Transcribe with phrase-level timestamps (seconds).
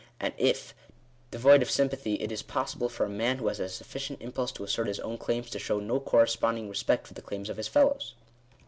[0.19, 0.73] And, if
[1.29, 4.63] devoid of sympathy, it is possible for a man who has a sufficient impulse to
[4.63, 8.15] assert his own claims, to show no corresponding respect for the claims of his fellows.